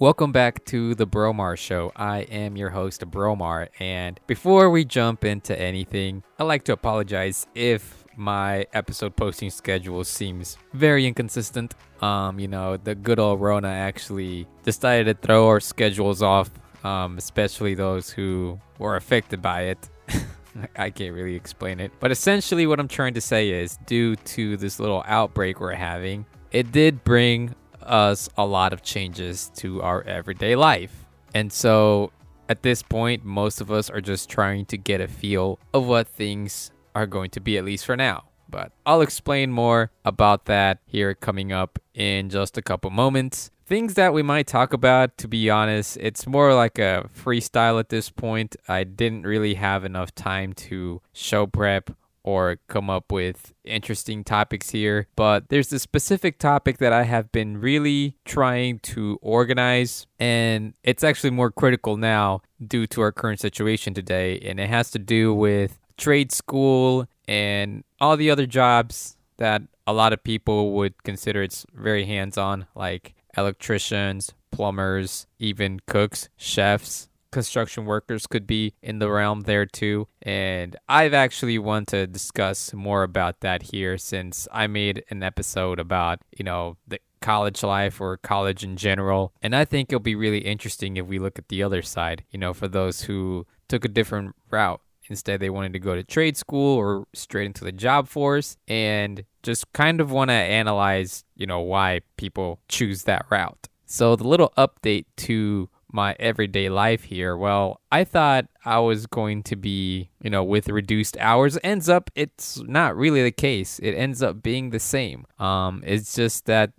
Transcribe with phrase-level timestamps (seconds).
[0.00, 1.92] Welcome back to the Bromar Show.
[1.94, 3.68] I am your host, Bromar.
[3.80, 10.02] And before we jump into anything, I'd like to apologize if my episode posting schedule
[10.04, 11.74] seems very inconsistent.
[12.00, 16.50] Um, you know, the good old Rona actually decided to throw our schedules off,
[16.82, 19.90] um, especially those who were affected by it.
[20.76, 21.92] I can't really explain it.
[22.00, 26.24] But essentially, what I'm trying to say is due to this little outbreak we're having,
[26.52, 31.06] it did bring us a lot of changes to our everyday life.
[31.34, 32.12] And so
[32.48, 36.08] at this point, most of us are just trying to get a feel of what
[36.08, 38.24] things are going to be, at least for now.
[38.48, 43.52] But I'll explain more about that here coming up in just a couple moments.
[43.66, 47.88] Things that we might talk about, to be honest, it's more like a freestyle at
[47.88, 48.56] this point.
[48.66, 51.90] I didn't really have enough time to show prep
[52.30, 55.08] or come up with interesting topics here.
[55.16, 61.02] But there's a specific topic that I have been really trying to organize, and it's
[61.02, 64.38] actually more critical now due to our current situation today.
[64.40, 69.92] And it has to do with trade school and all the other jobs that a
[69.92, 77.09] lot of people would consider it's very hands on, like electricians, plumbers, even cooks, chefs
[77.30, 80.08] construction workers could be in the realm there too.
[80.22, 85.78] And I've actually want to discuss more about that here since I made an episode
[85.78, 89.32] about, you know, the college life or college in general.
[89.42, 92.38] And I think it'll be really interesting if we look at the other side, you
[92.38, 94.80] know, for those who took a different route.
[95.08, 99.24] Instead, they wanted to go to trade school or straight into the job force and
[99.42, 103.68] just kind of want to analyze, you know, why people choose that route.
[103.86, 107.36] So, the little update to my everyday life here.
[107.36, 111.58] Well, I thought I was going to be, you know, with reduced hours.
[111.62, 113.78] Ends up it's not really the case.
[113.80, 115.26] It ends up being the same.
[115.38, 116.72] Um, it's just that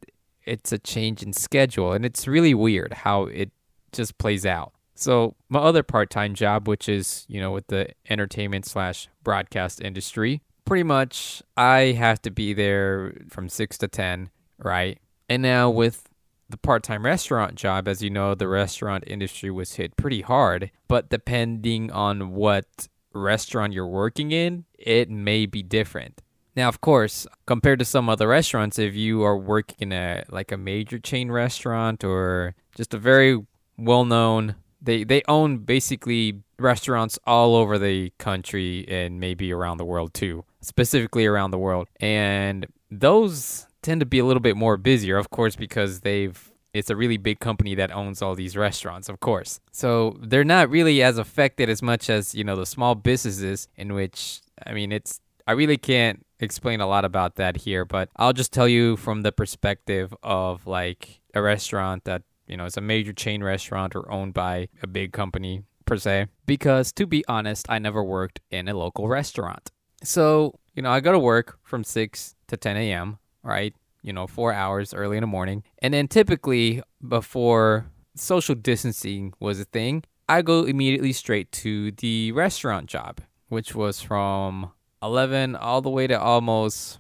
[0.46, 3.52] it's a change in schedule, and it's really weird how it
[3.92, 4.74] just plays out.
[4.96, 10.42] So my other part-time job, which is you know with the entertainment slash broadcast industry,
[10.66, 14.30] pretty much I have to be there from six to ten,
[14.60, 15.00] right?
[15.28, 16.11] And now with
[16.52, 20.72] the part time restaurant job, as you know, the restaurant industry was hit pretty hard.
[20.88, 26.22] But depending on what restaurant you're working in, it may be different.
[26.56, 30.52] Now, of course, compared to some other restaurants, if you are working in a like
[30.52, 33.40] a major chain restaurant or just a very
[33.78, 39.86] well known, they they own basically restaurants all over the country and maybe around the
[39.86, 41.88] world too, specifically around the world.
[42.00, 46.90] And those tend to be a little bit more busier, of course, because they've it's
[46.90, 49.60] a really big company that owns all these restaurants, of course.
[49.74, 53.94] So they're not really as affected as much as, you know, the small businesses in
[53.94, 58.34] which I mean it's I really can't explain a lot about that here, but I'll
[58.34, 62.82] just tell you from the perspective of like a restaurant that, you know, is a
[62.82, 66.28] major chain restaurant or owned by a big company per se.
[66.46, 69.72] Because to be honest, I never worked in a local restaurant.
[70.04, 73.74] So, you know, I go to work from 6 to 10 a.m., right?
[74.02, 75.64] You know, four hours early in the morning.
[75.80, 77.86] And then typically before
[78.16, 83.20] social distancing was a thing, I go immediately straight to the restaurant job,
[83.50, 84.72] which was from
[85.04, 87.00] 11 all the way to almost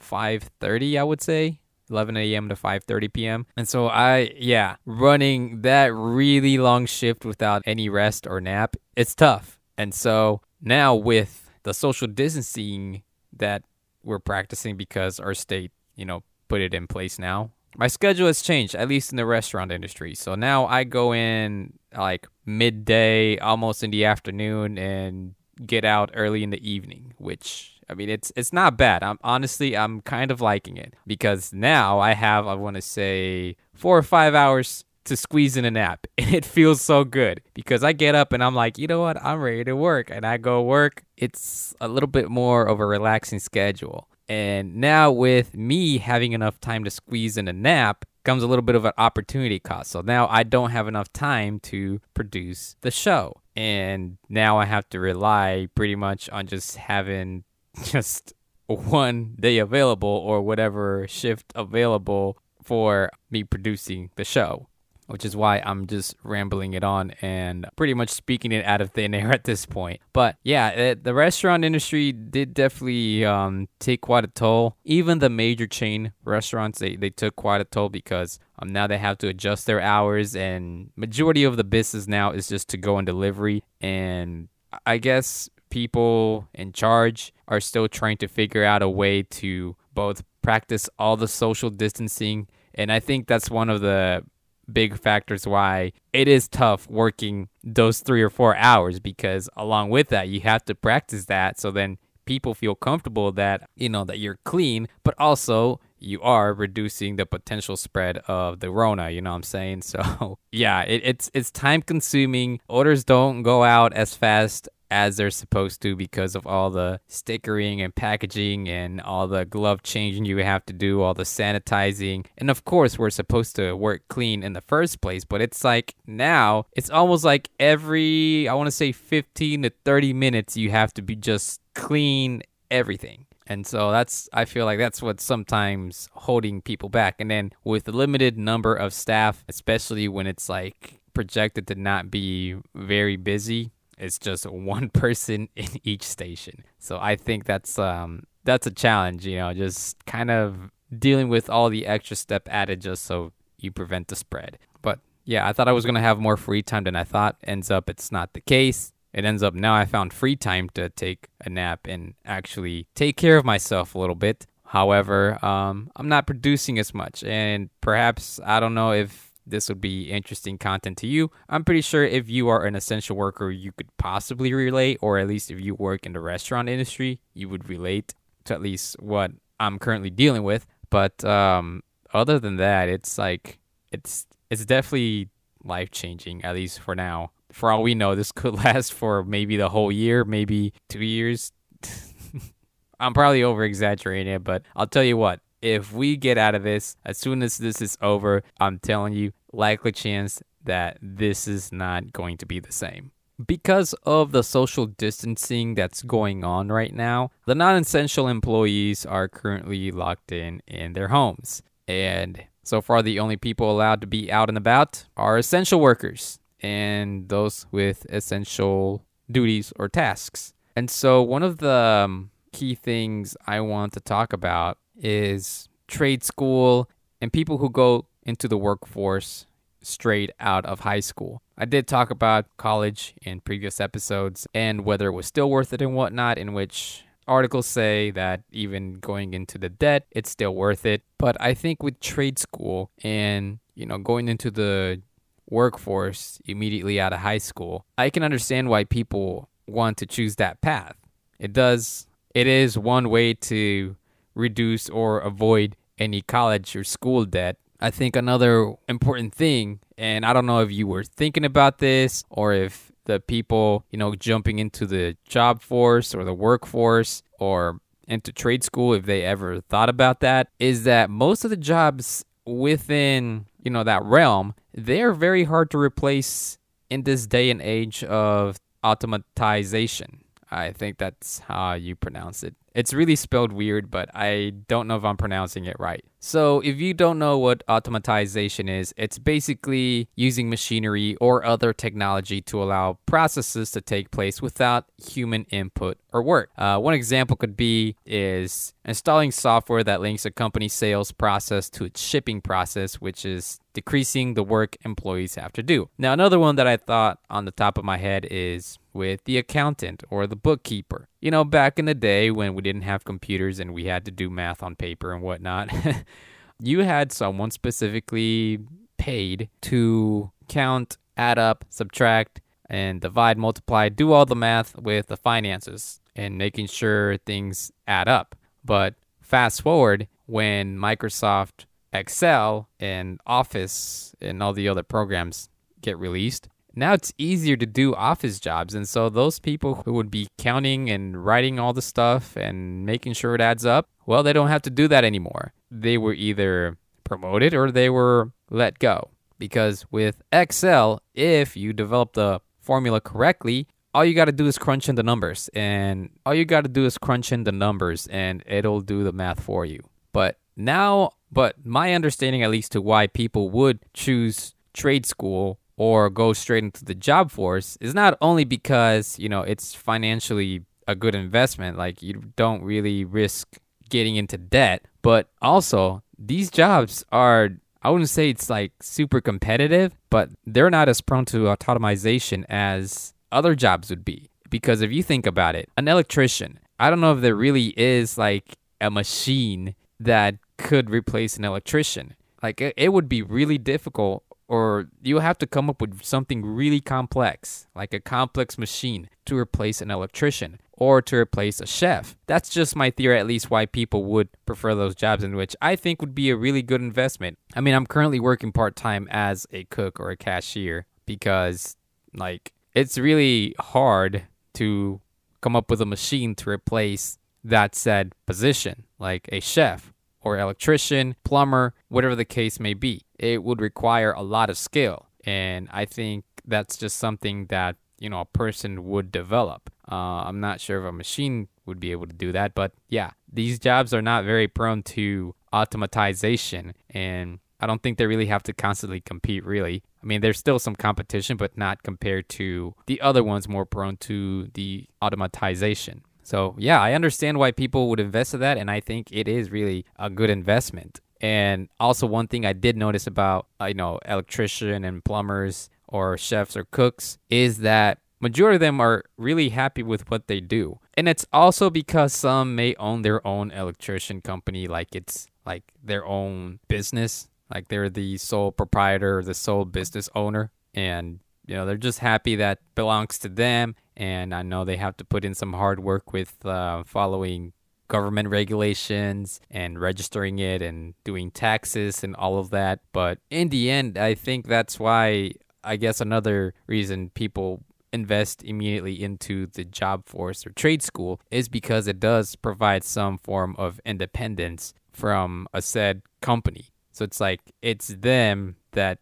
[0.00, 1.58] 5:30, I would say.
[1.90, 2.48] 11 a.m.
[2.48, 3.46] to 5:30 p.m.
[3.56, 9.14] And so I yeah, running that really long shift without any rest or nap, it's
[9.14, 9.58] tough.
[9.76, 13.02] And so now with the social distancing
[13.32, 13.62] that
[14.02, 17.50] we're practicing because our state, you know, put it in place now.
[17.76, 20.14] My schedule has changed, at least in the restaurant industry.
[20.14, 25.34] So now I go in like midday, almost in the afternoon, and
[25.66, 29.02] get out early in the evening, which I mean it's it's not bad.
[29.02, 33.56] I'm honestly I'm kind of liking it because now I have I want to say
[33.74, 37.82] 4 or 5 hours to squeeze in a nap and it feels so good because
[37.82, 39.22] I get up and I'm like, "You know what?
[39.22, 41.04] I'm ready to work." And I go work.
[41.16, 44.08] It's a little bit more of a relaxing schedule.
[44.28, 48.62] And now with me having enough time to squeeze in a nap comes a little
[48.62, 49.90] bit of an opportunity cost.
[49.90, 53.40] So now I don't have enough time to produce the show.
[53.56, 57.44] And now I have to rely pretty much on just having
[57.84, 58.32] just
[58.66, 64.68] one day available or whatever shift available for me producing the show
[65.06, 68.92] which is why I'm just rambling it on and pretty much speaking it out of
[68.92, 70.00] thin air at this point.
[70.12, 74.76] But yeah, it, the restaurant industry did definitely um, take quite a toll.
[74.84, 78.98] Even the major chain restaurants, they, they took quite a toll because um, now they
[78.98, 82.96] have to adjust their hours and majority of the business now is just to go
[82.96, 83.64] on delivery.
[83.80, 84.48] And
[84.86, 90.22] I guess people in charge are still trying to figure out a way to both
[90.42, 94.24] practice all the social distancing and I think that's one of the
[94.70, 100.08] big factors why it is tough working those three or four hours because along with
[100.08, 101.58] that you have to practice that.
[101.58, 106.54] So then people feel comfortable that you know that you're clean but also you are
[106.54, 109.82] reducing the potential spread of the rona you know what i'm saying?
[109.92, 112.60] So yeah it, it's it's time consuming.
[112.68, 117.80] Orders don't go out as fast as they're supposed to because of all the stickering
[117.80, 122.26] and packaging and all the glove changing you have to do, all the sanitizing.
[122.38, 125.94] And of course, we're supposed to work clean in the first place, but it's like
[126.06, 130.92] now, it's almost like every, I want to say 15 to 30 minutes, you have
[130.94, 133.26] to be just clean everything.
[133.46, 137.16] And so that's, I feel like that's what's sometimes holding people back.
[137.18, 142.10] And then with the limited number of staff, especially when it's like projected to not
[142.10, 146.64] be very busy, it's just one person in each station.
[146.78, 151.48] So I think that's um that's a challenge, you know, just kind of dealing with
[151.48, 154.58] all the extra step added just so you prevent the spread.
[154.82, 157.36] But yeah, I thought I was gonna have more free time than I thought.
[157.44, 158.92] Ends up it's not the case.
[159.12, 163.16] It ends up now I found free time to take a nap and actually take
[163.16, 164.46] care of myself a little bit.
[164.64, 169.80] However, um, I'm not producing as much, and perhaps I don't know if this would
[169.80, 171.30] be interesting content to you.
[171.48, 175.28] I'm pretty sure if you are an essential worker, you could possibly relate, or at
[175.28, 179.32] least if you work in the restaurant industry, you would relate to at least what
[179.58, 180.66] I'm currently dealing with.
[180.90, 183.58] But um, other than that, it's like
[183.90, 185.30] it's it's definitely
[185.64, 187.32] life changing, at least for now.
[187.50, 191.52] For all we know, this could last for maybe the whole year, maybe two years.
[193.00, 196.64] I'm probably over exaggerating it, but I'll tell you what, if we get out of
[196.64, 201.72] this as soon as this is over, I'm telling you, likely chance that this is
[201.72, 203.12] not going to be the same.
[203.44, 209.28] Because of the social distancing that's going on right now, the non essential employees are
[209.28, 211.62] currently locked in in their homes.
[211.88, 216.38] And so far, the only people allowed to be out and about are essential workers
[216.60, 220.52] and those with essential duties or tasks.
[220.76, 226.22] And so, one of the um, key things I want to talk about is trade
[226.24, 226.88] school
[227.20, 229.46] and people who go into the workforce
[229.82, 231.42] straight out of high school.
[231.58, 235.82] I did talk about college in previous episodes and whether it was still worth it
[235.82, 240.86] and whatnot, in which articles say that even going into the debt, it's still worth
[240.86, 241.02] it.
[241.18, 245.02] But I think with trade school and, you know, going into the
[245.48, 250.60] workforce immediately out of high school, I can understand why people want to choose that
[250.60, 250.96] path.
[251.38, 253.96] It does, it is one way to
[254.34, 257.56] reduce or avoid any college or school debt.
[257.80, 262.22] I think another important thing, and I don't know if you were thinking about this
[262.30, 267.80] or if the people, you know, jumping into the job force or the workforce or
[268.06, 272.24] into trade school, if they ever thought about that, is that most of the jobs
[272.46, 276.58] within, you know, that realm, they're very hard to replace
[276.90, 280.20] in this day and age of automatization.
[280.50, 282.54] I think that's how you pronounce it.
[282.74, 286.04] It's really spelled weird, but I don't know if I'm pronouncing it right.
[286.24, 292.40] So, if you don't know what automatization is, it's basically using machinery or other technology
[292.42, 296.50] to allow processes to take place without human input or work.
[296.56, 301.84] Uh, one example could be is installing software that links a company's sales process to
[301.84, 305.88] its shipping process, which is decreasing the work employees have to do.
[305.98, 309.38] Now, another one that I thought on the top of my head is with the
[309.38, 311.08] accountant or the bookkeeper.
[311.22, 314.10] You know, back in the day when we didn't have computers and we had to
[314.10, 315.70] do math on paper and whatnot,
[316.58, 318.58] you had someone specifically
[318.98, 325.16] paid to count, add up, subtract, and divide, multiply, do all the math with the
[325.16, 328.34] finances and making sure things add up.
[328.64, 335.50] But fast forward when Microsoft Excel and Office and all the other programs
[335.82, 338.74] get released, now it's easier to do office jobs.
[338.74, 343.14] And so those people who would be counting and writing all the stuff and making
[343.14, 345.52] sure it adds up, well, they don't have to do that anymore.
[345.70, 349.10] They were either promoted or they were let go.
[349.38, 354.56] Because with Excel, if you develop the formula correctly, all you got to do is
[354.56, 355.50] crunch in the numbers.
[355.52, 359.12] And all you got to do is crunch in the numbers and it'll do the
[359.12, 359.80] math for you.
[360.12, 366.10] But now, but my understanding, at least, to why people would choose trade school or
[366.10, 370.94] go straight into the job force is not only because, you know, it's financially a
[370.94, 377.50] good investment, like you don't really risk getting into debt, but also these jobs are
[377.82, 383.12] I wouldn't say it's like super competitive, but they're not as prone to automation as
[383.32, 384.30] other jobs would be.
[384.50, 388.16] Because if you think about it, an electrician, I don't know if there really is
[388.16, 392.14] like a machine that could replace an electrician.
[392.42, 396.44] Like it, it would be really difficult or you have to come up with something
[396.44, 402.16] really complex, like a complex machine, to replace an electrician or to replace a chef.
[402.26, 405.76] That's just my theory, at least, why people would prefer those jobs, in which I
[405.76, 407.38] think would be a really good investment.
[407.54, 411.76] I mean, I'm currently working part time as a cook or a cashier because,
[412.14, 415.00] like, it's really hard to
[415.40, 419.91] come up with a machine to replace that said position, like a chef
[420.22, 423.02] or electrician, plumber, whatever the case may be.
[423.18, 425.06] It would require a lot of skill.
[425.24, 429.70] And I think that's just something that, you know, a person would develop.
[429.90, 433.10] Uh, I'm not sure if a machine would be able to do that, but yeah,
[433.32, 436.72] these jobs are not very prone to automatization.
[436.90, 439.84] And I don't think they really have to constantly compete, really.
[440.02, 443.96] I mean, there's still some competition, but not compared to the other ones more prone
[443.98, 446.00] to the automatization.
[446.32, 449.50] So, yeah, I understand why people would invest in that, and I think it is
[449.50, 450.98] really a good investment.
[451.20, 456.16] And also, one thing I did notice about, uh, you know, electrician and plumbers or
[456.16, 460.78] chefs or cooks is that majority of them are really happy with what they do.
[460.94, 466.06] And it's also because some may own their own electrician company, like it's like their
[466.06, 470.50] own business, like they're the sole proprietor or the sole business owner.
[470.72, 474.96] And you know they're just happy that belongs to them and i know they have
[474.96, 477.52] to put in some hard work with uh, following
[477.88, 483.70] government regulations and registering it and doing taxes and all of that but in the
[483.70, 485.30] end i think that's why
[485.62, 491.50] i guess another reason people invest immediately into the job force or trade school is
[491.50, 497.40] because it does provide some form of independence from a said company so it's like
[497.60, 498.98] it's them that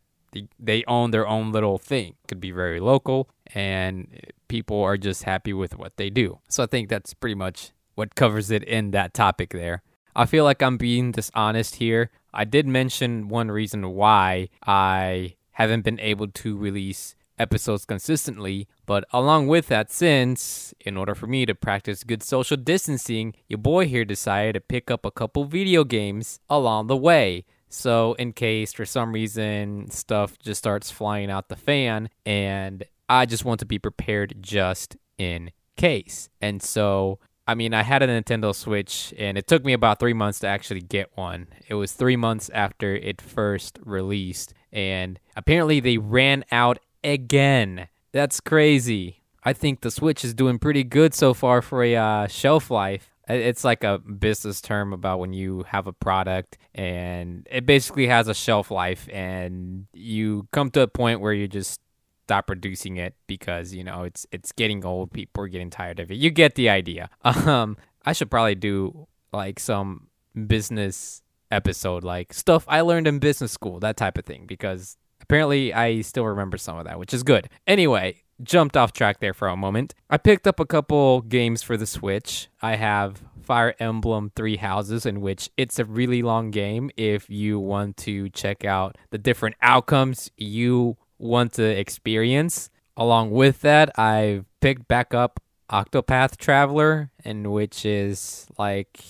[0.58, 2.14] they own their own little thing.
[2.28, 4.06] Could be very local, and
[4.50, 6.40] people are just happy with what they do.
[6.48, 9.82] So I think that's pretty much what covers it in that topic there.
[10.14, 12.10] I feel like I'm being dishonest here.
[12.34, 19.04] I did mention one reason why I haven't been able to release episodes consistently, but
[19.12, 23.86] along with that, since in order for me to practice good social distancing, your boy
[23.86, 27.44] here decided to pick up a couple video games along the way.
[27.68, 33.26] So, in case for some reason stuff just starts flying out the fan, and I
[33.26, 36.28] just want to be prepared just in case.
[36.40, 40.12] And so, I mean, I had a Nintendo Switch, and it took me about three
[40.12, 41.48] months to actually get one.
[41.68, 47.88] It was three months after it first released, and apparently they ran out again.
[48.12, 49.22] That's crazy.
[49.42, 53.10] I think the Switch is doing pretty good so far for a uh, shelf life.
[53.28, 58.26] It's like a business term about when you have a product and it basically has
[58.26, 61.80] a shelf life and you come to a point where you just
[62.30, 66.12] stop producing it because you know it's it's getting old people are getting tired of
[66.12, 70.06] it you get the idea um i should probably do like some
[70.46, 75.74] business episode like stuff i learned in business school that type of thing because apparently
[75.74, 79.48] i still remember some of that which is good anyway jumped off track there for
[79.48, 79.94] a moment.
[80.08, 82.48] I picked up a couple games for the Switch.
[82.62, 87.58] I have Fire Emblem Three Houses, in which it's a really long game if you
[87.58, 92.70] want to check out the different outcomes you want to experience.
[92.96, 99.00] Along with that, I've picked back up Octopath Traveler, in which is like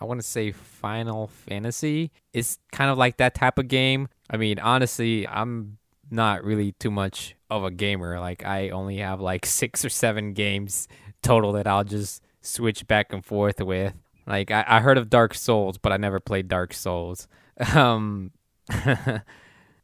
[0.00, 2.12] I want to say Final Fantasy.
[2.32, 4.08] It's kind of like that type of game.
[4.30, 5.78] I mean, honestly, I'm
[6.10, 8.18] not really too much of a gamer.
[8.20, 10.88] Like I only have like six or seven games
[11.22, 13.94] total that I'll just switch back and forth with.
[14.26, 17.28] Like I, I heard of Dark Souls, but I never played Dark Souls.
[17.74, 18.32] Um,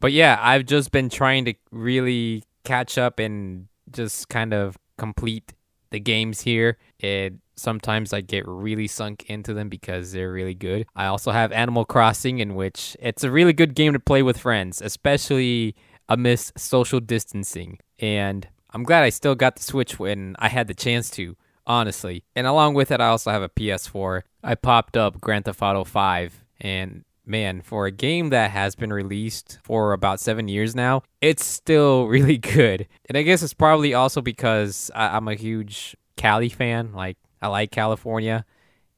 [0.02, 5.54] but yeah, I've just been trying to really catch up and just kind of complete
[5.90, 6.76] the games here.
[6.99, 10.87] It sometimes I get really sunk into them because they're really good.
[10.97, 14.38] I also have Animal Crossing, in which it's a really good game to play with
[14.38, 15.76] friends, especially
[16.09, 17.78] amidst social distancing.
[18.00, 22.25] And I'm glad I still got the Switch when I had the chance to, honestly.
[22.35, 24.23] And along with it, I also have a PS4.
[24.42, 28.93] I popped up Grand Theft Auto 5, and man, for a game that has been
[28.93, 32.88] released for about seven years now, it's still really good.
[33.09, 36.93] And I guess it's probably also because I- am a huge Cali fan.
[36.93, 38.45] Like, I like California,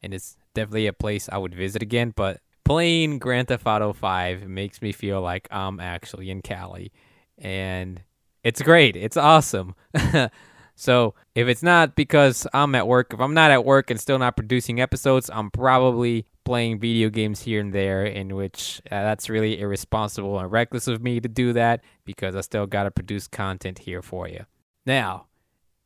[0.03, 2.13] and it's definitely a place I would visit again.
[2.15, 6.93] But playing Grand Theft Auto 5 makes me feel like I'm actually in Cali.
[7.39, 8.03] And
[8.43, 8.97] it's great.
[8.97, 9.75] It's awesome.
[10.75, 14.19] so if it's not because I'm at work, if I'm not at work and still
[14.19, 19.29] not producing episodes, I'm probably playing video games here and there, in which uh, that's
[19.29, 23.27] really irresponsible and reckless of me to do that because I still got to produce
[23.27, 24.45] content here for you.
[24.87, 25.27] Now,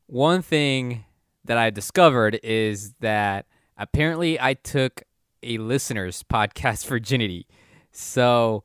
[0.06, 1.04] one thing
[1.44, 3.46] that I discovered is that
[3.76, 5.02] apparently I took
[5.42, 7.46] a listener's podcast virginity.
[7.92, 8.64] So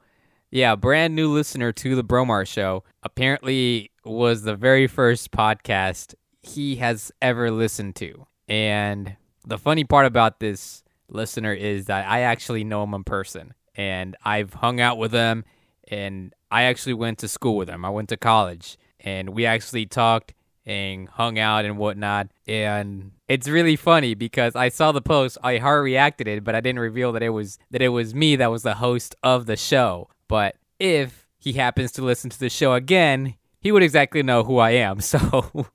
[0.51, 2.83] Yeah, brand new listener to the Bromar Show.
[3.01, 8.27] Apparently, was the very first podcast he has ever listened to.
[8.47, 10.83] And the funny part about this
[11.13, 15.46] listener is that I actually know him in person, and I've hung out with him,
[15.88, 17.86] and I actually went to school with him.
[17.86, 20.34] I went to college, and we actually talked
[20.65, 22.29] and hung out and whatnot.
[22.48, 26.62] And it's really funny because I saw the post, I heart reacted it, but I
[26.62, 29.58] didn't reveal that it was that it was me that was the host of the
[29.58, 30.10] show.
[30.27, 34.58] But if he happens to listen to the show again, he would exactly know who
[34.58, 35.00] I am.
[35.01, 35.67] So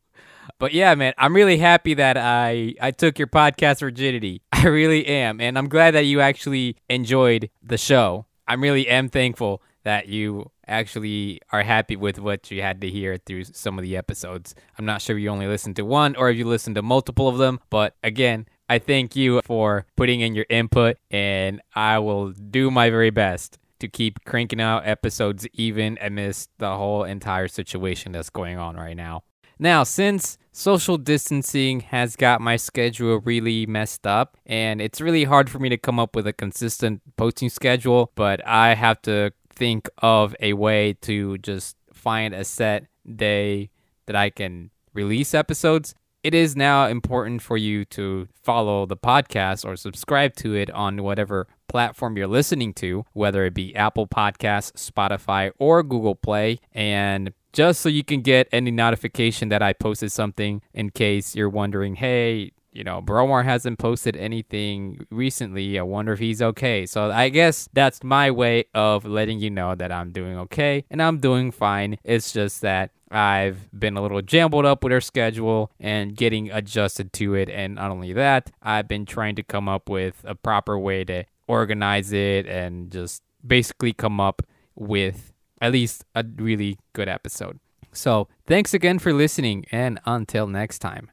[0.59, 4.43] but yeah, man, I'm really happy that I I took your podcast virginity.
[4.65, 8.27] I really am, and I'm glad that you actually enjoyed the show.
[8.49, 13.19] I really am thankful that you actually are happy with what you had to hear
[13.19, 14.57] through some of the episodes.
[14.77, 17.29] I'm not sure if you only listened to one or if you listened to multiple
[17.29, 22.33] of them, but again, I thank you for putting in your input, and I will
[22.33, 28.11] do my very best to keep cranking out episodes even amidst the whole entire situation
[28.11, 29.23] that's going on right now.
[29.59, 35.51] Now, since social distancing has got my schedule really messed up, and it's really hard
[35.51, 39.89] for me to come up with a consistent posting schedule, but I have to think
[39.99, 42.87] of a way to just find a set
[43.17, 43.71] day
[44.07, 45.95] that I can release episodes.
[46.23, 51.03] It is now important for you to follow the podcast or subscribe to it on
[51.03, 56.59] whatever platform you're listening to, whether it be Apple Podcasts, Spotify, or Google Play.
[56.73, 61.49] And just so you can get any notification that I posted something in case you're
[61.49, 65.79] wondering, hey, you know, Bromar hasn't posted anything recently.
[65.79, 66.87] I wonder if he's okay.
[66.87, 71.03] So I guess that's my way of letting you know that I'm doing okay and
[71.03, 71.99] I'm doing fine.
[72.05, 77.13] It's just that I've been a little jumbled up with our schedule and getting adjusted
[77.15, 77.49] to it.
[77.49, 81.25] And not only that, I've been trying to come up with a proper way to
[81.49, 84.43] organize it and just basically come up
[84.75, 87.59] with at least a really good episode.
[87.93, 91.11] So, thanks again for listening, and until next time.